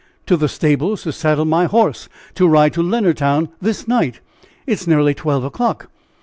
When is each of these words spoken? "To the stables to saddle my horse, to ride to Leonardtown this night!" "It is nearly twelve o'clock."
"To 0.25 0.35
the 0.35 0.49
stables 0.49 1.03
to 1.03 1.11
saddle 1.11 1.45
my 1.45 1.65
horse, 1.65 2.09
to 2.33 2.47
ride 2.47 2.73
to 2.73 2.81
Leonardtown 2.81 3.49
this 3.61 3.87
night!" 3.87 4.19
"It 4.65 4.73
is 4.79 4.87
nearly 4.87 5.13
twelve 5.13 5.43
o'clock." 5.43 5.91